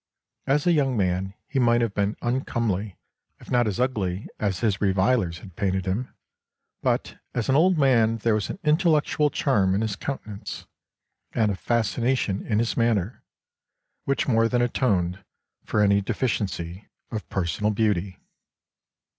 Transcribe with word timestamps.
As 0.47 0.65
a 0.65 0.71
young 0.71 0.97
man 0.97 1.35
he 1.47 1.59
might 1.59 1.81
have 1.81 1.93
been 1.93 2.17
uncomely, 2.23 2.97
if 3.39 3.51
not 3.51 3.67
as 3.67 3.79
ugly 3.79 4.27
as 4.39 4.61
his 4.61 4.81
revilers 4.81 5.37
had 5.41 5.55
painted 5.55 5.85
him, 5.85 6.11
but 6.81 7.19
as 7.35 7.49
an 7.49 7.55
old 7.55 7.77
man 7.77 8.17
there 8.17 8.33
was 8.33 8.49
an 8.49 8.57
intellectual 8.63 9.29
charm 9.29 9.75
in 9.75 9.81
his 9.81 9.95
countenance, 9.95 10.65
and 11.33 11.51
a 11.51 11.55
fascination 11.55 12.43
in 12.47 12.57
his 12.57 12.75
manner 12.75 13.21
which 14.05 14.27
more 14.27 14.49
than 14.49 14.63
atoned 14.63 15.23
for 15.65 15.81
any 15.83 16.01
deficiency 16.01 16.87
of 17.11 17.29
personal 17.29 17.69
beauty." 17.71 18.17